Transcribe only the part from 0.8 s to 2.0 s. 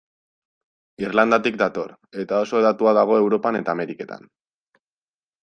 Irlandatik dator,